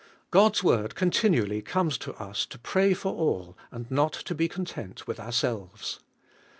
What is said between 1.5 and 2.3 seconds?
comes to